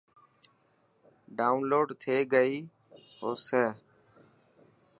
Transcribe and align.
ڊائون 1.37 1.59
لوڊ 1.69 1.87
ٿي 2.01 2.15
گئي 2.33 2.53
هو 3.19 3.31
سي. 3.45 3.63